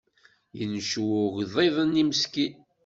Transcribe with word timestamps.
Yenncew 0.57 1.09
ugḍiḍ-nni 1.25 2.03
meskin. 2.09 2.53